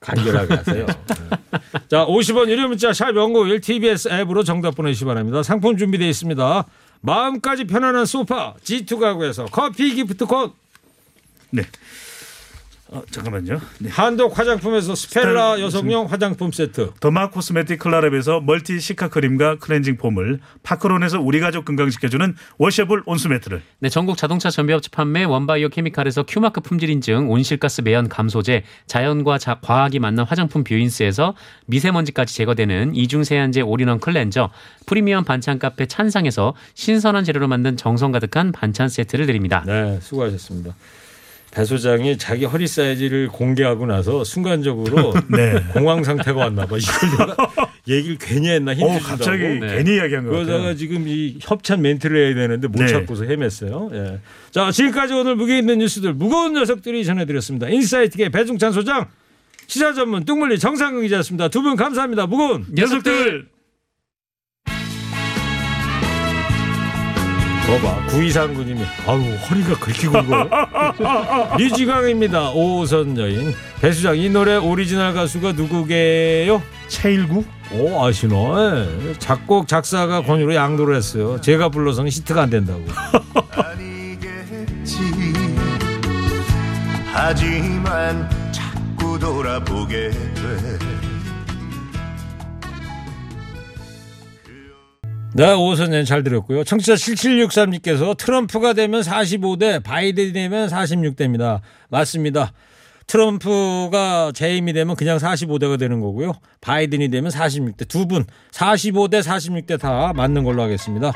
[0.01, 0.85] 간결하게 하세요.
[0.85, 1.59] 네.
[1.87, 5.43] 자, 50원 유료 문자 샵 연구 1 TBS 앱으로 정답 보내주시기 바랍니다.
[5.43, 6.65] 상품 준비되어 있습니다.
[7.01, 10.51] 마음까지 편안한 소파 G2 가구에서 커피 기프트콘
[11.51, 11.63] 네.
[12.93, 13.57] 어, 잠깐만요.
[13.79, 13.89] 네.
[13.89, 20.39] 한독 화장품에서 스펠라 스펠- 여성용 화장품 세트 derma cosmetic 클라랩에서 multi cica 크림과 cleansing foam을
[20.63, 26.59] 파크론에서 우리 가족 건강시켜주는 washable 온수 매트를 네, 전국 자동차 정비업체 판매 원바이오 케미칼에서 큐마크
[26.59, 31.33] 품질 인증 온실가스 매연 감소제 자연과 자, 과학이 만난 화장품 뷰인스에서
[31.67, 34.49] 미세먼지까지 제거되는 이중 세안제 올인원 클렌저
[34.85, 39.63] 프리미엄 반찬 카페 찬상에서 신선한 재료로 만든 정성 가득한 반찬 세트를 드립니다.
[39.65, 40.75] 네, 수고하셨습니다.
[41.51, 45.61] 배 소장이 자기 허리 사이즈를 공개하고 나서 순간적으로 네.
[45.73, 46.77] 공황 상태가 왔나 봐.
[46.77, 47.35] 이걸 내가
[47.89, 48.99] 얘기를 괜히 했나 힌트 어.
[49.03, 49.75] 갑자기 네.
[49.75, 50.75] 괜히 이야기한 것 그러다가 같아요.
[50.77, 52.87] 지금 이 협찬 멘트를 해야 되는데 못 네.
[52.87, 53.93] 찾고서 헤맸어요.
[53.93, 54.19] 예.
[54.51, 57.67] 자, 지금까지 오늘 무게 있는 뉴스들 무거운 녀석들이 전해드렸습니다.
[57.67, 59.07] 인사이트계 배중찬 소장,
[59.67, 61.49] 시사 전문 뚱물리 정상근 기자였습니다.
[61.49, 62.27] 두 분 감사합니다.
[62.27, 63.47] 무거운 녀석들
[67.79, 70.49] 봐봐 구이상구님이 아우 허리가 그렇게 굵어요?
[71.57, 72.51] 류지강입니다.
[72.51, 76.61] 오선 여인 배수장 이 노래 오리지널 가수가 누구게요?
[76.89, 78.35] 최일구 오 아시나?
[79.07, 79.13] 예.
[79.19, 81.39] 작곡 작사가 권유로 양도를 했어요.
[81.39, 82.83] 제가 불러서는 히트가 안 된다고.
[83.51, 84.99] 아니겠지
[87.13, 91.00] 하지만 자꾸 돌아보게 돼
[95.33, 96.63] 네, 오선년 잘 들었고요.
[96.65, 101.61] 청취자 7763님께서 트럼프가 되면 45대, 바이든이 되면 46대입니다.
[101.89, 102.51] 맞습니다.
[103.07, 106.33] 트럼프가 재임이 되면 그냥 45대가 되는 거고요.
[106.59, 107.87] 바이든이 되면 46대.
[107.87, 111.13] 두 분, 45대, 46대 다 맞는 걸로 하겠습니다.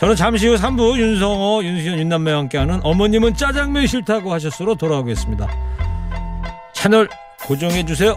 [0.00, 5.48] 저는 잠시 후 3부 윤성호, 윤수현, 윤남매와 함께하는 어머님은 짜장면 싫다고 하셨으로 돌아오겠습니다.
[6.72, 7.08] 채널
[7.44, 8.16] 고정해 주세요.